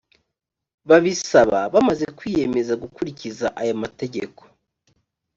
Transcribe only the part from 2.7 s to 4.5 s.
gukurikiza aya mategeko